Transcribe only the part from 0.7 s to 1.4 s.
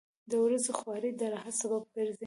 خواري د